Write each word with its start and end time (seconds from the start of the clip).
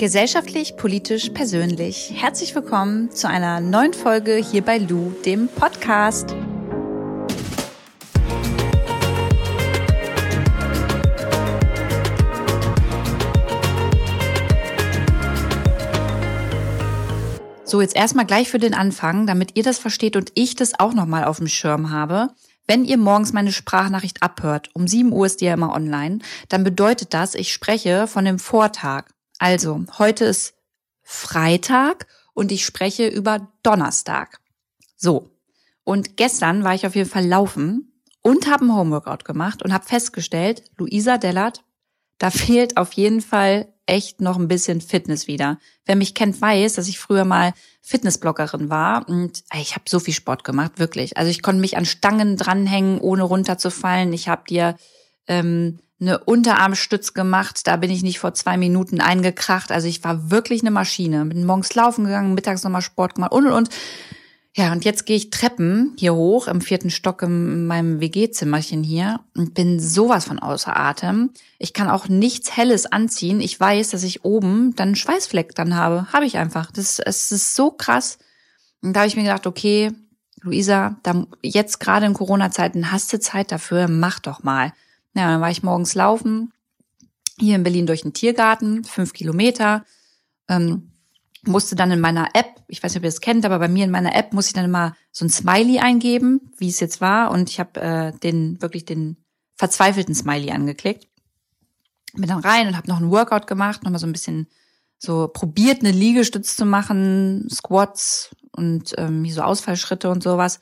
Gesellschaftlich, 0.00 0.78
politisch, 0.78 1.28
persönlich. 1.28 2.10
Herzlich 2.14 2.54
willkommen 2.54 3.10
zu 3.10 3.28
einer 3.28 3.60
neuen 3.60 3.92
Folge 3.92 4.36
hier 4.36 4.62
bei 4.62 4.78
Lou, 4.78 5.10
dem 5.26 5.46
Podcast. 5.46 6.34
So, 17.64 17.82
jetzt 17.82 17.94
erstmal 17.94 18.24
gleich 18.24 18.48
für 18.48 18.58
den 18.58 18.72
Anfang, 18.72 19.26
damit 19.26 19.58
ihr 19.58 19.62
das 19.62 19.78
versteht 19.78 20.16
und 20.16 20.32
ich 20.34 20.56
das 20.56 20.80
auch 20.80 20.94
nochmal 20.94 21.24
auf 21.24 21.36
dem 21.36 21.46
Schirm 21.46 21.90
habe. 21.90 22.30
Wenn 22.66 22.86
ihr 22.86 22.96
morgens 22.96 23.34
meine 23.34 23.52
Sprachnachricht 23.52 24.22
abhört, 24.22 24.70
um 24.72 24.88
7 24.88 25.12
Uhr 25.12 25.26
ist 25.26 25.42
die 25.42 25.44
ja 25.44 25.52
immer 25.52 25.74
online, 25.74 26.20
dann 26.48 26.64
bedeutet 26.64 27.12
das, 27.12 27.34
ich 27.34 27.52
spreche 27.52 28.06
von 28.06 28.24
dem 28.24 28.38
Vortag. 28.38 29.04
Also, 29.40 29.86
heute 29.96 30.26
ist 30.26 30.52
Freitag 31.02 32.06
und 32.34 32.52
ich 32.52 32.66
spreche 32.66 33.08
über 33.08 33.48
Donnerstag. 33.62 34.38
So. 34.98 35.30
Und 35.82 36.18
gestern 36.18 36.62
war 36.62 36.74
ich 36.74 36.86
auf 36.86 36.94
jeden 36.94 37.08
Fall 37.08 37.26
laufen 37.26 38.02
und 38.20 38.50
habe 38.50 38.66
ein 38.66 38.76
Homeworkout 38.76 39.24
gemacht 39.24 39.62
und 39.62 39.72
habe 39.72 39.86
festgestellt, 39.86 40.64
Luisa 40.76 41.16
Dellert, 41.16 41.64
da 42.18 42.30
fehlt 42.30 42.76
auf 42.76 42.92
jeden 42.92 43.22
Fall 43.22 43.72
echt 43.86 44.20
noch 44.20 44.38
ein 44.38 44.46
bisschen 44.46 44.82
Fitness 44.82 45.26
wieder. 45.26 45.58
Wer 45.86 45.96
mich 45.96 46.14
kennt, 46.14 46.38
weiß, 46.38 46.74
dass 46.74 46.86
ich 46.86 46.98
früher 46.98 47.24
mal 47.24 47.54
Fitnessbloggerin 47.80 48.68
war 48.68 49.08
und 49.08 49.42
ich 49.54 49.74
habe 49.74 49.84
so 49.88 50.00
viel 50.00 50.12
Sport 50.12 50.44
gemacht, 50.44 50.78
wirklich. 50.78 51.16
Also 51.16 51.30
ich 51.30 51.40
konnte 51.40 51.62
mich 51.62 51.78
an 51.78 51.86
Stangen 51.86 52.36
dranhängen, 52.36 53.00
ohne 53.00 53.22
runterzufallen. 53.22 54.12
Ich 54.12 54.28
habe 54.28 54.44
dir 54.46 54.76
ähm, 55.26 55.80
eine 56.00 56.18
Unterarmstütz 56.18 57.12
gemacht, 57.12 57.66
da 57.66 57.76
bin 57.76 57.90
ich 57.90 58.02
nicht 58.02 58.18
vor 58.18 58.32
zwei 58.34 58.56
Minuten 58.56 59.00
eingekracht. 59.00 59.70
Also 59.70 59.86
ich 59.86 60.02
war 60.02 60.30
wirklich 60.30 60.62
eine 60.62 60.70
Maschine. 60.70 61.26
Bin 61.26 61.44
morgens 61.44 61.74
laufen 61.74 62.04
gegangen, 62.04 62.34
mittags 62.34 62.64
nochmal 62.64 62.82
Sport 62.82 63.16
gemacht 63.16 63.32
und 63.32 63.46
und 63.46 63.52
und. 63.52 63.68
Ja, 64.56 64.72
und 64.72 64.84
jetzt 64.84 65.06
gehe 65.06 65.16
ich 65.16 65.30
Treppen 65.30 65.94
hier 65.96 66.14
hoch 66.14 66.48
im 66.48 66.60
vierten 66.60 66.90
Stock 66.90 67.22
in 67.22 67.66
meinem 67.66 68.00
WG-Zimmerchen 68.00 68.82
hier 68.82 69.20
und 69.36 69.54
bin 69.54 69.78
sowas 69.78 70.24
von 70.24 70.40
außer 70.40 70.76
Atem. 70.76 71.30
Ich 71.58 71.72
kann 71.72 71.88
auch 71.88 72.08
nichts 72.08 72.56
Helles 72.56 72.86
anziehen. 72.86 73.40
Ich 73.40 73.60
weiß, 73.60 73.90
dass 73.90 74.02
ich 74.02 74.24
oben 74.24 74.74
dann 74.74 74.88
einen 74.88 74.96
Schweißfleck 74.96 75.54
dann 75.54 75.76
habe. 75.76 76.12
Habe 76.12 76.26
ich 76.26 76.36
einfach. 76.36 76.72
Das, 76.72 76.98
es 76.98 77.30
ist 77.30 77.54
so 77.54 77.70
krass. 77.70 78.18
Und 78.82 78.94
da 78.94 79.00
habe 79.00 79.08
ich 79.08 79.16
mir 79.16 79.22
gedacht, 79.22 79.46
okay, 79.46 79.92
Luisa, 80.42 80.96
da, 81.04 81.26
jetzt 81.42 81.78
gerade 81.78 82.06
in 82.06 82.14
Corona-Zeiten 82.14 82.90
hast 82.90 83.12
du 83.12 83.20
Zeit 83.20 83.52
dafür, 83.52 83.86
mach 83.86 84.18
doch 84.18 84.42
mal. 84.42 84.72
Ja, 85.14 85.30
dann 85.32 85.40
war 85.40 85.50
ich 85.50 85.62
morgens 85.62 85.94
laufen, 85.94 86.52
hier 87.38 87.56
in 87.56 87.62
Berlin 87.62 87.86
durch 87.86 88.02
den 88.02 88.12
Tiergarten, 88.12 88.84
fünf 88.84 89.12
Kilometer. 89.12 89.84
Ähm, 90.48 90.90
musste 91.42 91.74
dann 91.74 91.90
in 91.90 92.00
meiner 92.00 92.28
App, 92.34 92.62
ich 92.68 92.82
weiß 92.82 92.92
nicht, 92.92 93.00
ob 93.00 93.04
ihr 93.04 93.10
das 93.10 93.20
kennt, 93.20 93.44
aber 93.44 93.58
bei 93.58 93.68
mir 93.68 93.84
in 93.84 93.90
meiner 93.90 94.14
App 94.14 94.32
muss 94.32 94.48
ich 94.48 94.52
dann 94.52 94.66
immer 94.66 94.94
so 95.10 95.24
ein 95.24 95.30
Smiley 95.30 95.78
eingeben, 95.78 96.52
wie 96.58 96.68
es 96.68 96.80
jetzt 96.80 97.00
war. 97.00 97.30
Und 97.30 97.48
ich 97.50 97.58
habe 97.58 97.80
äh, 97.80 98.12
den 98.18 98.60
wirklich 98.60 98.84
den 98.84 99.16
verzweifelten 99.56 100.14
Smiley 100.14 100.50
angeklickt. 100.50 101.08
Bin 102.14 102.28
dann 102.28 102.40
rein 102.40 102.68
und 102.68 102.76
habe 102.76 102.88
noch 102.88 103.00
ein 103.00 103.10
Workout 103.10 103.46
gemacht, 103.46 103.84
nochmal 103.84 104.00
so 104.00 104.06
ein 104.06 104.12
bisschen 104.12 104.48
so 104.98 105.28
probiert, 105.28 105.80
eine 105.80 105.92
Liegestütze 105.92 106.56
zu 106.56 106.66
machen, 106.66 107.48
Squats 107.50 108.34
und 108.52 108.94
ähm, 108.98 109.24
so 109.30 109.42
Ausfallschritte 109.42 110.10
und 110.10 110.22
sowas. 110.22 110.60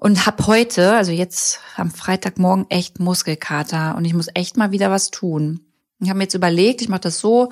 Und 0.00 0.24
hab 0.24 0.46
heute, 0.46 0.94
also 0.94 1.12
jetzt 1.12 1.60
am 1.76 1.90
Freitagmorgen, 1.90 2.64
echt 2.70 3.00
Muskelkater 3.00 3.96
und 3.96 4.06
ich 4.06 4.14
muss 4.14 4.28
echt 4.32 4.56
mal 4.56 4.72
wieder 4.72 4.90
was 4.90 5.10
tun. 5.10 5.60
Ich 6.00 6.08
habe 6.08 6.16
mir 6.16 6.24
jetzt 6.24 6.34
überlegt, 6.34 6.80
ich 6.80 6.88
mache 6.88 7.02
das 7.02 7.20
so, 7.20 7.50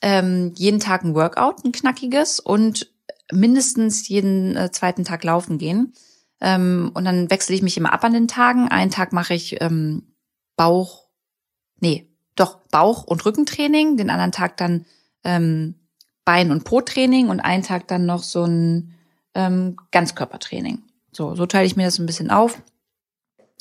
ähm, 0.00 0.52
jeden 0.56 0.80
Tag 0.80 1.04
ein 1.04 1.14
Workout, 1.14 1.62
ein 1.66 1.72
knackiges 1.72 2.40
und 2.40 2.90
mindestens 3.30 4.08
jeden 4.08 4.56
äh, 4.56 4.70
zweiten 4.70 5.04
Tag 5.04 5.22
laufen 5.22 5.58
gehen. 5.58 5.92
Ähm, 6.40 6.92
und 6.94 7.04
dann 7.04 7.30
wechsle 7.30 7.54
ich 7.54 7.60
mich 7.60 7.76
immer 7.76 7.92
ab 7.92 8.04
an 8.04 8.14
den 8.14 8.26
Tagen. 8.26 8.68
Einen 8.68 8.90
Tag 8.90 9.12
mache 9.12 9.34
ich 9.34 9.60
ähm, 9.60 10.14
Bauch, 10.56 11.10
nee, 11.80 12.10
doch 12.36 12.56
Bauch- 12.70 13.04
und 13.04 13.26
Rückentraining, 13.26 13.98
den 13.98 14.08
anderen 14.08 14.32
Tag 14.32 14.56
dann 14.56 14.86
ähm, 15.24 15.74
Bein- 16.24 16.52
und 16.52 16.64
Po-Training 16.64 17.28
und 17.28 17.40
einen 17.40 17.62
Tag 17.62 17.86
dann 17.86 18.06
noch 18.06 18.22
so 18.22 18.44
ein 18.44 18.94
ähm, 19.34 19.76
Ganzkörpertraining. 19.90 20.82
So, 21.16 21.34
so 21.34 21.46
teile 21.46 21.64
ich 21.64 21.76
mir 21.76 21.86
das 21.86 21.98
ein 21.98 22.04
bisschen 22.04 22.30
auf 22.30 22.60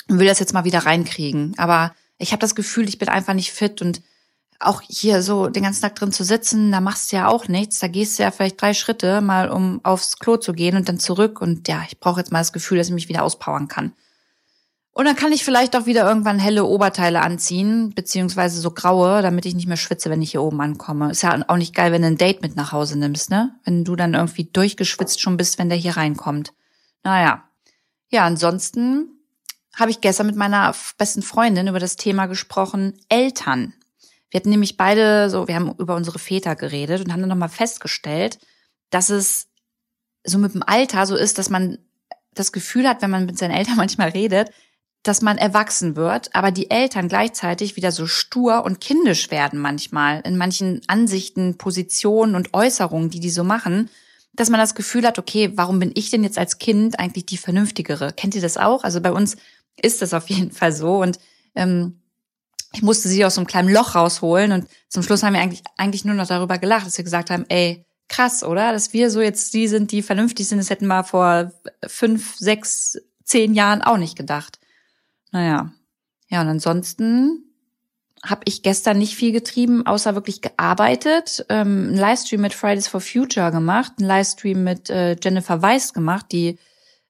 und 0.10 0.20
will 0.20 0.28
das 0.28 0.40
jetzt 0.40 0.54
mal 0.54 0.66
wieder 0.66 0.80
reinkriegen. 0.80 1.54
Aber 1.58 1.96
ich 2.18 2.34
habe 2.34 2.42
das 2.42 2.54
Gefühl, 2.54 2.90
ich 2.90 2.98
bin 2.98 3.08
einfach 3.08 3.34
nicht 3.34 3.54
fit 3.54 3.82
und 3.82 4.02
auch 4.60 4.82
hier 4.82 5.22
so 5.22 5.48
den 5.48 5.64
ganzen 5.64 5.82
Tag 5.82 5.96
drin 5.96 6.12
zu 6.12 6.26
sitzen, 6.26 6.74
da 6.74 6.82
machst 6.82 7.12
du 7.12 7.16
ja 7.16 7.28
auch 7.28 7.48
nichts. 7.48 7.80
Da 7.80 7.88
gehst 7.88 8.20
du 8.20 8.24
ja 8.24 8.32
vielleicht 8.32 8.62
drei 8.62 8.74
Schritte 8.74 9.22
mal, 9.22 9.50
um 9.50 9.80
aufs 9.84 10.20
Klo 10.20 10.36
zu 10.36 10.52
gehen 10.52 10.76
und 10.76 10.90
dann 10.90 11.00
zurück. 11.00 11.40
Und 11.40 11.70
ja, 11.70 11.82
ich 11.88 11.98
brauche 12.02 12.20
jetzt 12.20 12.32
mal 12.34 12.40
das 12.40 12.52
Gefühl, 12.52 12.78
dass 12.78 12.88
ich 12.88 12.94
mich 12.94 13.08
wieder 13.08 13.24
auspowern 13.24 13.70
kann. 13.70 13.94
Und 14.92 15.06
dann 15.06 15.16
kann 15.16 15.32
ich 15.32 15.46
vielleicht 15.46 15.78
auch 15.78 15.86
wieder 15.86 16.06
irgendwann 16.06 16.40
helle 16.40 16.66
Oberteile 16.66 17.22
anziehen, 17.22 17.94
beziehungsweise 17.96 18.60
so 18.60 18.72
graue, 18.72 19.22
damit 19.22 19.46
ich 19.46 19.56
nicht 19.56 19.68
mehr 19.68 19.78
schwitze, 19.78 20.10
wenn 20.10 20.22
ich 20.22 20.32
hier 20.32 20.42
oben 20.42 20.60
ankomme. 20.60 21.12
Ist 21.12 21.24
ja 21.24 21.38
auch 21.48 21.58
nicht 21.58 21.76
geil, 21.76 21.94
wenn 21.94 22.02
du 22.02 22.08
ein 22.10 22.18
Date 22.18 22.42
mit 22.42 22.58
nach 22.58 22.74
Hause 22.74 23.00
nimmst, 23.00 23.30
ne? 23.30 23.56
Wenn 23.64 23.86
du 23.86 23.96
dann 23.96 24.14
irgendwie 24.14 24.44
durchgeschwitzt 24.46 25.22
schon 25.22 25.38
bist, 25.38 25.58
wenn 25.58 25.70
der 25.70 25.78
hier 25.78 25.96
reinkommt. 25.96 26.52
Naja. 27.06 27.48
Ja, 28.10 28.26
ansonsten 28.26 29.20
habe 29.76 29.92
ich 29.92 30.02
gestern 30.02 30.26
mit 30.26 30.36
meiner 30.36 30.76
besten 30.98 31.22
Freundin 31.22 31.68
über 31.68 31.80
das 31.80 31.96
Thema 31.96 32.26
gesprochen, 32.26 32.98
Eltern. 33.10 33.74
Wir 34.30 34.40
hatten 34.40 34.50
nämlich 34.50 34.76
beide 34.76 35.30
so, 35.30 35.48
wir 35.48 35.56
haben 35.56 35.76
über 35.78 35.96
unsere 35.96 36.18
Väter 36.18 36.56
geredet 36.56 37.06
und 37.06 37.14
haben 37.14 37.20
dann 37.22 37.30
nochmal 37.30 37.50
festgestellt, 37.50 38.40
dass 38.90 39.10
es 39.10 39.48
so 40.26 40.40
mit 40.40 40.56
dem 40.56 40.64
Alter 40.64 41.06
so 41.06 41.16
ist, 41.16 41.38
dass 41.38 41.50
man 41.50 41.78
das 42.34 42.52
Gefühl 42.52 42.88
hat, 42.88 43.02
wenn 43.02 43.12
man 43.12 43.28
mit 43.28 43.38
seinen 43.38 43.56
Eltern 43.56 43.76
manchmal 43.78 44.10
redet, 44.10 44.50
dass 45.04 45.22
man 45.22 45.38
erwachsen 45.38 45.96
wird, 45.96 46.34
aber 46.34 46.50
die 46.50 46.72
Eltern 46.72 47.08
gleichzeitig 47.08 47.76
wieder 47.76 47.92
so 47.92 48.08
stur 48.08 48.66
und 48.66 48.82
kindisch 48.82 49.30
werden 49.30 49.60
manchmal 49.60 50.22
in 50.22 50.38
manchen 50.38 50.82
Ansichten, 50.88 51.60
Positionen 51.60 52.34
und 52.34 52.56
Äußerungen, 52.56 53.12
die 53.12 53.20
die 53.20 53.30
so 53.30 53.44
machen, 53.44 53.92
dass 54.36 54.50
man 54.50 54.60
das 54.60 54.76
Gefühl 54.76 55.06
hat, 55.06 55.20
okay, 55.20 55.52
warum 55.56 55.80
bin 55.80 55.92
ich 55.96 56.10
denn 56.10 56.24
jetzt 56.24 56.38
als 56.38 56.58
Kind 56.58 57.00
eigentlich 57.00 57.26
die 57.26 57.38
vernünftigere? 57.38 58.14
Kennt 58.14 58.36
ihr 58.36 58.42
das 58.42 58.58
auch? 58.58 58.84
Also 58.84 59.02
bei 59.02 59.12
uns 59.12 59.38
ist 59.82 60.02
das 60.02 60.14
auf 60.14 60.30
jeden 60.30 60.52
Fall 60.52 60.72
so 60.72 61.02
und 61.02 61.20
ähm, 61.56 62.02
ich 62.74 62.82
musste 62.82 63.08
sie 63.08 63.24
aus 63.24 63.36
so 63.36 63.42
einem 63.42 63.48
kleinen 63.48 63.70
Loch 63.70 63.96
rausholen 63.96 64.52
und 64.52 64.68
zum 64.90 65.04
Schluss 65.04 65.24
haben 65.24 65.34
wir 65.34 65.42
eigentlich, 65.42 65.64
eigentlich 65.78 66.06
nur 66.06 66.16
noch 66.16 66.28
darüber 66.28 66.58
gelacht, 66.58 66.86
dass 66.86 66.98
wir 66.98 67.06
gesagt 67.06 67.30
haben, 67.30 67.46
ey, 67.48 67.86
krass, 68.10 68.44
oder? 68.44 68.74
Dass 68.74 68.94
wir 68.94 69.10
so 69.10 69.22
jetzt 69.22 69.54
die 69.54 69.68
sind, 69.68 69.92
die 69.92 70.02
vernünftig 70.02 70.48
sind, 70.48 70.58
das 70.58 70.70
hätten 70.70 70.88
wir 70.88 71.04
vor 71.04 71.52
fünf, 71.88 72.36
sechs, 72.36 72.98
zehn 73.24 73.54
Jahren 73.54 73.82
auch 73.82 73.98
nicht 73.98 74.18
gedacht. 74.18 74.60
Naja. 75.32 75.72
Ja, 76.30 76.42
und 76.42 76.48
ansonsten 76.48 77.45
habe 78.26 78.42
ich 78.46 78.64
gestern 78.64 78.98
nicht 78.98 79.16
viel 79.16 79.32
getrieben, 79.32 79.86
außer 79.86 80.16
wirklich 80.16 80.42
gearbeitet, 80.42 81.46
ähm, 81.50 81.88
einen 81.90 81.98
Livestream 81.98 82.42
mit 82.42 82.54
Fridays 82.54 82.88
for 82.88 83.02
Future 83.02 83.52
gemacht, 83.52 83.94
einen 83.98 84.08
Livestream 84.08 84.64
mit 84.64 84.90
äh, 84.90 85.16
Jennifer 85.22 85.62
Weiss 85.62 85.94
gemacht, 85.94 86.28
die 86.32 86.58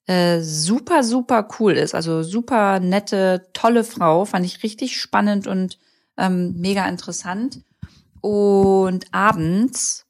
äh, 0.08 0.42
super, 0.42 1.04
super 1.04 1.48
cool 1.60 1.74
ist. 1.74 1.96
Also 1.96 2.24
super 2.24 2.80
nette, 2.80 3.48
tolle 3.54 3.84
Frau. 3.84 4.26
Fand 4.26 4.46
ich 4.46 4.64
richtig 4.64 5.00
spannend 5.00 5.48
und 5.48 5.80
ähm, 6.18 6.54
mega 6.58 6.88
interessant. 6.88 7.62
Und 8.22 9.06
abends 9.12 10.06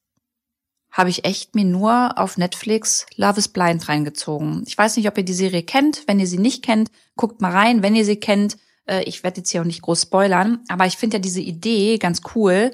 habe 0.91 1.09
ich 1.09 1.25
echt 1.25 1.55
mir 1.55 1.65
nur 1.65 2.17
auf 2.17 2.37
Netflix 2.37 3.05
Love 3.17 3.39
is 3.39 3.49
Blind 3.49 3.87
reingezogen. 3.89 4.63
Ich 4.65 4.77
weiß 4.77 4.95
nicht, 4.95 5.07
ob 5.07 5.17
ihr 5.17 5.25
die 5.25 5.33
Serie 5.33 5.63
kennt. 5.63 6.03
Wenn 6.07 6.19
ihr 6.19 6.27
sie 6.27 6.37
nicht 6.37 6.63
kennt, 6.63 6.89
guckt 7.15 7.41
mal 7.41 7.51
rein. 7.51 7.83
Wenn 7.83 7.95
ihr 7.95 8.05
sie 8.05 8.15
kennt, 8.15 8.57
ich 8.87 9.23
werde 9.23 9.37
jetzt 9.37 9.49
hier 9.49 9.61
auch 9.61 9.65
nicht 9.65 9.81
groß 9.81 10.03
spoilern, 10.03 10.63
aber 10.67 10.85
ich 10.85 10.97
finde 10.97 11.17
ja 11.17 11.21
diese 11.21 11.41
Idee 11.41 11.97
ganz 11.97 12.21
cool, 12.35 12.71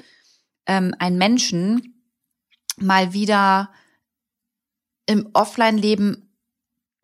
ähm, 0.66 0.94
einen 0.98 1.18
Menschen 1.18 2.02
mal 2.76 3.12
wieder 3.12 3.70
im 5.06 5.30
Offline-Leben 5.32 6.28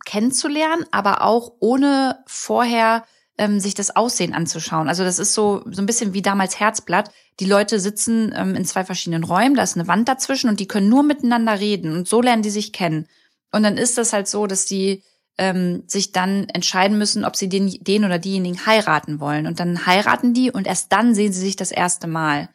kennenzulernen, 0.04 0.86
aber 0.90 1.22
auch 1.22 1.52
ohne 1.60 2.22
vorher 2.26 3.04
ähm, 3.36 3.60
sich 3.60 3.74
das 3.74 3.94
Aussehen 3.94 4.34
anzuschauen. 4.34 4.88
Also 4.88 5.04
das 5.04 5.18
ist 5.18 5.34
so 5.34 5.62
so 5.70 5.82
ein 5.82 5.86
bisschen 5.86 6.14
wie 6.14 6.22
damals 6.22 6.58
Herzblatt. 6.58 7.10
Die 7.40 7.44
Leute 7.44 7.78
sitzen 7.78 8.32
ähm, 8.34 8.54
in 8.54 8.64
zwei 8.64 8.84
verschiedenen 8.84 9.24
Räumen, 9.24 9.54
da 9.54 9.62
ist 9.62 9.76
eine 9.76 9.86
Wand 9.86 10.08
dazwischen 10.08 10.48
und 10.48 10.60
die 10.60 10.68
können 10.68 10.88
nur 10.88 11.02
miteinander 11.02 11.60
reden 11.60 11.92
und 11.96 12.08
so 12.08 12.20
lernen 12.20 12.42
die 12.42 12.50
sich 12.50 12.72
kennen. 12.72 13.06
Und 13.52 13.62
dann 13.62 13.76
ist 13.76 13.96
das 13.98 14.12
halt 14.12 14.28
so, 14.28 14.46
dass 14.46 14.66
die 14.66 15.02
ähm, 15.38 15.84
sich 15.86 16.12
dann 16.12 16.48
entscheiden 16.48 16.98
müssen, 16.98 17.24
ob 17.24 17.36
sie 17.36 17.48
den, 17.48 17.70
den 17.80 18.04
oder 18.04 18.18
diejenigen 18.18 18.66
heiraten 18.66 19.20
wollen. 19.20 19.46
Und 19.46 19.60
dann 19.60 19.86
heiraten 19.86 20.34
die 20.34 20.50
und 20.50 20.66
erst 20.66 20.92
dann 20.92 21.14
sehen 21.14 21.32
sie 21.32 21.40
sich 21.40 21.56
das 21.56 21.70
erste 21.70 22.08
Mal. 22.08 22.48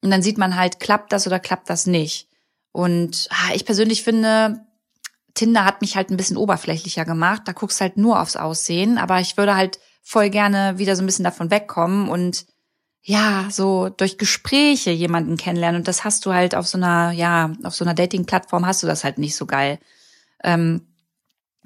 Und 0.00 0.10
dann 0.10 0.22
sieht 0.22 0.38
man 0.38 0.56
halt, 0.56 0.78
klappt 0.78 1.12
das 1.12 1.26
oder 1.26 1.40
klappt 1.40 1.68
das 1.68 1.86
nicht. 1.86 2.28
Und 2.70 3.28
ah, 3.30 3.54
ich 3.54 3.64
persönlich 3.64 4.04
finde, 4.04 4.60
Tinder 5.34 5.64
hat 5.64 5.80
mich 5.80 5.96
halt 5.96 6.10
ein 6.10 6.16
bisschen 6.16 6.36
oberflächlicher 6.36 7.04
gemacht. 7.04 7.42
Da 7.46 7.52
guckst 7.52 7.80
halt 7.80 7.96
nur 7.96 8.20
aufs 8.20 8.36
Aussehen. 8.36 8.98
Aber 8.98 9.20
ich 9.20 9.36
würde 9.36 9.56
halt 9.56 9.80
voll 10.02 10.30
gerne 10.30 10.78
wieder 10.78 10.94
so 10.94 11.02
ein 11.02 11.06
bisschen 11.06 11.24
davon 11.24 11.50
wegkommen 11.50 12.08
und 12.08 12.46
ja, 13.02 13.46
so 13.50 13.88
durch 13.88 14.18
Gespräche 14.18 14.90
jemanden 14.90 15.36
kennenlernen. 15.36 15.80
Und 15.80 15.88
das 15.88 16.04
hast 16.04 16.26
du 16.26 16.32
halt 16.32 16.54
auf 16.54 16.66
so 16.68 16.78
einer, 16.78 17.10
ja, 17.12 17.52
auf 17.64 17.74
so 17.74 17.84
einer 17.84 17.94
Dating-Plattform 17.94 18.66
hast 18.66 18.82
du 18.82 18.86
das 18.86 19.02
halt 19.02 19.18
nicht 19.18 19.34
so 19.34 19.46
geil. 19.46 19.78
Ähm, 20.44 20.87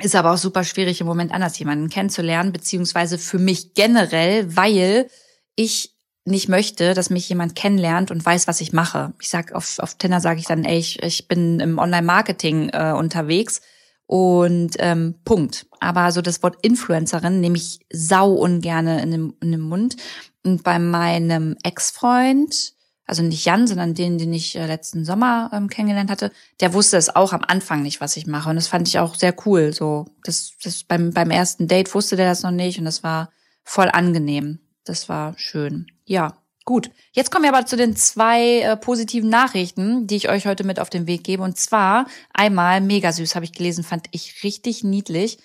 ist 0.05 0.15
aber 0.15 0.33
auch 0.33 0.39
super 0.39 0.65
schwierig, 0.65 1.01
im 1.01 1.07
Moment 1.07 1.33
anders 1.33 1.59
jemanden 1.59 1.89
kennenzulernen, 1.89 2.53
beziehungsweise 2.53 3.19
für 3.19 3.39
mich 3.39 3.75
generell, 3.75 4.57
weil 4.57 5.09
ich 5.57 5.95
nicht 6.25 6.49
möchte, 6.49 6.95
dass 6.95 7.11
mich 7.11 7.29
jemand 7.29 7.57
kennenlernt 7.57 8.11
und 8.11 8.25
weiß, 8.25 8.47
was 8.47 8.61
ich 8.61 8.73
mache. 8.73 9.13
Ich 9.21 9.29
sag 9.29 9.53
auf, 9.53 9.79
auf 9.81 9.97
Tinder 9.97 10.21
sage 10.21 10.39
ich 10.39 10.47
dann, 10.47 10.65
ey, 10.65 10.79
ich, 10.79 11.03
ich 11.03 11.27
bin 11.27 11.59
im 11.59 11.79
Online-Marketing 11.79 12.71
äh, 12.71 12.93
unterwegs 12.93 13.61
und 14.07 14.77
ähm, 14.79 15.17
Punkt. 15.25 15.67
Aber 15.81 16.13
so 16.13 16.23
das 16.23 16.43
Wort 16.43 16.59
Influencerin 16.63 17.41
nehme 17.41 17.57
ich 17.57 17.81
sau 17.93 18.33
ungerne 18.33 19.03
in 19.03 19.11
den, 19.11 19.33
in 19.41 19.53
den 19.53 19.61
Mund. 19.61 19.97
Und 20.45 20.63
bei 20.63 20.79
meinem 20.79 21.57
Ex-Freund, 21.63 22.75
also 23.13 23.23
nicht 23.23 23.45
Jan, 23.45 23.67
sondern 23.67 23.93
den, 23.93 24.17
den 24.17 24.33
ich 24.33 24.57
äh, 24.57 24.65
letzten 24.65 25.05
Sommer 25.05 25.51
ähm, 25.53 25.69
kennengelernt 25.69 26.11
hatte, 26.11 26.33
der 26.61 26.73
wusste 26.73 26.97
es 26.97 27.15
auch 27.15 27.35
am 27.35 27.45
Anfang 27.47 27.83
nicht, 27.83 28.01
was 28.01 28.17
ich 28.17 28.27
mache. 28.27 28.49
Und 28.49 28.57
das 28.57 28.69
fand 28.69 28.89
ich 28.89 28.99
auch 28.99 29.17
sehr 29.17 29.35
cool. 29.45 29.75
So, 29.75 30.07
das, 30.25 30.55
das 30.65 30.85
beim, 30.85 31.13
beim 31.13 31.31
ersten 31.31 31.69
Date 31.69 31.95
wusste 31.95 32.17
der 32.17 32.27
das 32.27 32.43
noch 32.43 32.53
nicht 32.53 32.79
und 32.79 32.87
das 32.87 33.03
war 33.03 33.29
voll 33.65 33.91
angenehm. 33.93 34.61
Das 34.85 35.11
war 35.11 35.35
schön. 35.37 35.89
Ja, 36.07 36.39
gut. 36.65 36.91
Jetzt 37.13 37.31
kommen 37.31 37.45
wir 37.45 37.55
aber 37.55 37.67
zu 37.67 37.77
den 37.77 37.97
zwei 37.97 38.61
äh, 38.61 38.79
positiven 38.79 39.29
Nachrichten, 39.29 40.07
die 40.07 40.17
ich 40.17 40.31
euch 40.31 40.47
heute 40.47 40.65
mit 40.65 40.81
auf 40.81 40.89
den 40.89 41.07
Weg 41.07 41.23
gebe. 41.23 41.43
Und 41.43 41.59
zwar 41.59 42.07
einmal 42.33 42.81
mega 42.81 43.13
süß, 43.13 43.35
habe 43.35 43.45
ich 43.45 43.53
gelesen, 43.53 43.85
fand 43.85 44.07
ich 44.13 44.43
richtig 44.43 44.85
niedlich. 44.85 45.37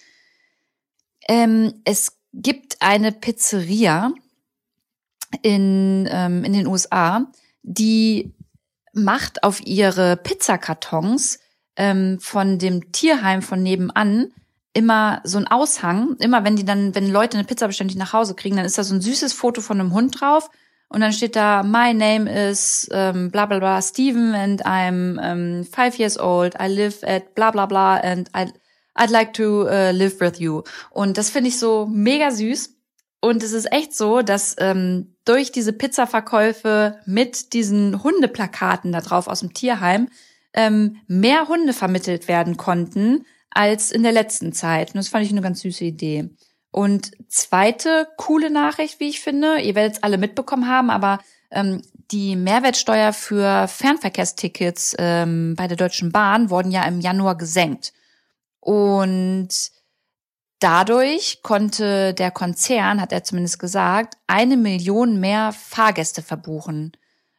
Ähm, 1.27 1.81
es 1.83 2.17
gibt 2.31 2.77
eine 2.81 3.11
Pizzeria 3.11 4.13
in, 5.41 6.07
ähm, 6.09 6.45
in 6.45 6.53
den 6.53 6.67
USA, 6.67 7.27
die 7.67 8.33
macht 8.93 9.43
auf 9.43 9.65
ihre 9.65 10.15
Pizzakartons 10.17 11.39
ähm, 11.75 12.17
von 12.19 12.57
dem 12.57 12.91
Tierheim 12.91 13.41
von 13.41 13.61
nebenan 13.61 14.31
immer 14.73 15.21
so 15.23 15.37
ein 15.37 15.47
Aushang. 15.47 16.15
Immer 16.19 16.43
wenn 16.43 16.55
die 16.55 16.65
dann, 16.65 16.95
wenn 16.95 17.11
Leute 17.11 17.37
eine 17.37 17.45
Pizza 17.45 17.67
beständig 17.67 17.97
nach 17.97 18.13
Hause 18.13 18.35
kriegen, 18.35 18.55
dann 18.55 18.65
ist 18.65 18.77
da 18.77 18.83
so 18.83 18.95
ein 18.95 19.01
süßes 19.01 19.33
Foto 19.33 19.61
von 19.61 19.79
einem 19.79 19.93
Hund 19.93 20.19
drauf. 20.19 20.49
Und 20.89 21.01
dann 21.01 21.11
steht 21.11 21.35
da, 21.35 21.63
my 21.63 21.93
name 21.93 22.31
is 22.31 22.87
ähm, 22.91 23.29
bla 23.29 23.45
bla 23.45 23.59
bla 23.59 23.81
Steven 23.81 24.33
and 24.33 24.65
I'm 24.65 25.19
ähm, 25.21 25.65
five 25.65 25.99
years 25.99 26.17
old. 26.17 26.55
I 26.61 26.67
live 26.67 27.03
at 27.03 27.35
bla 27.35 27.51
bla 27.51 27.65
bla 27.65 27.97
and 27.97 28.29
I, 28.35 28.45
I'd 28.95 29.11
like 29.11 29.33
to 29.33 29.67
uh, 29.67 29.91
live 29.91 30.21
with 30.21 30.39
you. 30.39 30.63
Und 30.91 31.17
das 31.17 31.29
finde 31.29 31.49
ich 31.49 31.59
so 31.59 31.85
mega 31.87 32.31
süß. 32.31 32.73
Und 33.19 33.43
es 33.43 33.51
ist 33.51 33.71
echt 33.71 33.93
so, 33.93 34.21
dass 34.21 34.55
ähm, 34.59 35.16
durch 35.27 35.51
diese 35.51 35.73
Pizzaverkäufe 35.73 36.99
mit 37.05 37.53
diesen 37.53 38.03
Hundeplakaten 38.03 38.91
da 38.91 39.01
drauf 39.01 39.27
aus 39.27 39.41
dem 39.41 39.53
Tierheim 39.53 40.09
ähm, 40.53 40.97
mehr 41.07 41.47
Hunde 41.47 41.73
vermittelt 41.73 42.27
werden 42.27 42.57
konnten 42.57 43.25
als 43.49 43.91
in 43.91 44.03
der 44.03 44.11
letzten 44.11 44.53
Zeit. 44.53 44.89
Und 44.89 44.97
das 44.97 45.09
fand 45.09 45.25
ich 45.25 45.31
eine 45.31 45.41
ganz 45.41 45.61
süße 45.61 45.83
Idee. 45.83 46.29
Und 46.71 47.11
zweite 47.27 48.07
coole 48.17 48.49
Nachricht, 48.49 48.99
wie 48.99 49.09
ich 49.09 49.19
finde, 49.19 49.59
ihr 49.59 49.75
werdet 49.75 49.97
es 49.97 50.03
alle 50.03 50.17
mitbekommen 50.17 50.67
haben, 50.67 50.89
aber 50.89 51.19
ähm, 51.51 51.81
die 52.11 52.35
Mehrwertsteuer 52.35 53.13
für 53.13 53.67
Fernverkehrstickets 53.67 54.95
ähm, 54.97 55.55
bei 55.57 55.67
der 55.67 55.77
Deutschen 55.77 56.11
Bahn 56.11 56.49
wurden 56.49 56.71
ja 56.71 56.83
im 56.85 56.99
Januar 56.99 57.37
gesenkt. 57.37 57.93
Und 58.59 59.49
dadurch 60.59 61.41
konnte 61.43 62.13
der 62.13 62.31
Konzern, 62.31 63.01
hat 63.01 63.11
er 63.11 63.23
zumindest 63.23 63.59
gesagt, 63.59 64.15
eine 64.27 64.57
Million 64.57 65.19
mehr 65.19 65.53
Fahrgäste 65.53 66.21
verbuchen. 66.21 66.93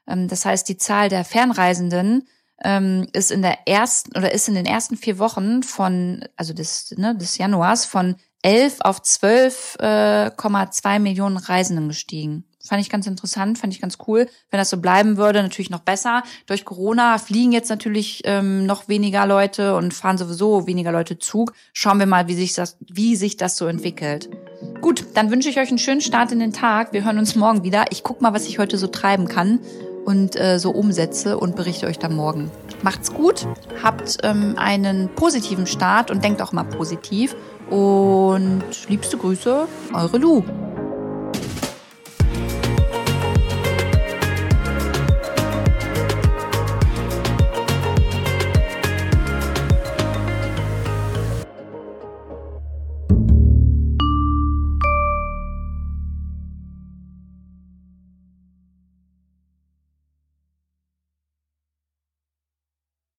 Ähm, 0.07 0.29
das 0.29 0.45
heißt, 0.45 0.69
die 0.69 0.77
Zahl 0.77 1.09
der 1.09 1.25
Fernreisenden 1.25 2.29
ähm, 2.65 3.07
ist 3.13 3.31
in 3.31 3.43
der 3.43 3.69
ersten 3.69 4.17
oder 4.17 4.33
ist 4.33 4.49
in 4.49 4.55
den 4.55 4.67
ersten 4.67 4.97
vier 4.97 5.19
Wochen 5.19 5.63
von, 5.63 6.25
also 6.37 6.53
des, 6.53 6.95
ne, 6.97 7.17
des 7.17 7.39
Januars 7.39 7.85
von 7.85 8.17
11 8.43 8.81
auf 8.81 9.01
12,2 9.01 10.95
äh, 10.95 10.99
Millionen 10.99 11.37
Reisenden 11.37 11.89
gestiegen. 11.89 12.45
Fand 12.69 12.83
ich 12.83 12.91
ganz 12.91 13.07
interessant, 13.07 13.57
fand 13.57 13.73
ich 13.73 13.81
ganz 13.81 13.97
cool. 14.07 14.29
Wenn 14.51 14.59
das 14.59 14.69
so 14.69 14.77
bleiben 14.77 15.17
würde, 15.17 15.43
natürlich 15.43 15.71
noch 15.71 15.81
besser. 15.81 16.23
Durch 16.47 16.67
Corona 16.67 17.17
fliegen 17.17 17.51
jetzt 17.53 17.71
natürlich 17.71 18.23
ähm, 18.25 18.67
noch 18.67 18.89
weniger 18.89 19.27
Leute 19.27 19.75
und 19.75 19.95
fahren 19.95 20.19
sowieso 20.19 20.67
weniger 20.67 20.93
Leute 20.93 21.19
Zug. 21.19 21.55
Schauen 21.73 21.99
wir 21.99 22.05
mal, 22.05 22.29
wie 22.29 22.35
sich 22.35 22.53
das, 22.53 22.77
wie 22.81 23.17
sich 23.17 23.39
das 23.39 23.57
so 23.57 23.67
entwickelt. 23.67 24.29
Gut, 24.83 25.07
dann 25.15 25.31
wünsche 25.31 25.49
ich 25.49 25.59
euch 25.59 25.71
einen 25.71 25.79
schönen 25.79 26.03
Start 26.03 26.31
in 26.31 26.41
den 26.41 26.53
Tag. 26.53 26.93
Wir 26.93 27.05
hören 27.05 27.19
uns 27.19 27.35
morgen 27.37 27.65
wieder. 27.65 27.87
Ich 27.91 28.03
guck 28.03 28.21
mal, 28.21 28.35
was 28.35 28.47
ich 28.47 28.59
heute 28.59 28.77
so 28.77 28.87
treiben 28.89 29.29
kann 29.29 29.61
und 30.05 30.39
äh, 30.39 30.59
so 30.59 30.71
umsetze 30.71 31.39
und 31.39 31.57
berichte 31.57 31.87
euch 31.87 31.99
dann 31.99 32.15
morgen. 32.15 32.51
Macht's 32.83 33.15
gut, 33.15 33.47
habt 33.83 34.19
ähm, 34.25 34.57
einen 34.59 35.09
positiven 35.15 35.67
Start 35.67 36.11
und 36.11 36.23
denkt 36.23 36.43
auch 36.43 36.53
mal 36.53 36.65
positiv. 36.65 37.35
Und 37.71 38.63
liebste 38.89 39.17
Grüße, 39.17 39.67
eure 39.95 40.19
Lu. 40.19 40.43